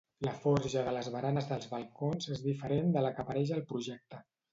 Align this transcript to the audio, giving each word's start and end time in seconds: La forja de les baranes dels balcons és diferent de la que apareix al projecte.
La 0.25 0.31
forja 0.43 0.81
de 0.85 0.93
les 0.95 1.09
baranes 1.15 1.49
dels 1.51 1.67
balcons 1.73 2.31
és 2.37 2.41
diferent 2.45 2.89
de 2.97 3.05
la 3.07 3.13
que 3.19 3.23
apareix 3.25 3.53
al 3.59 3.63
projecte. 3.75 4.23